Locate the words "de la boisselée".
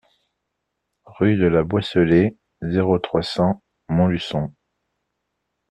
1.37-2.35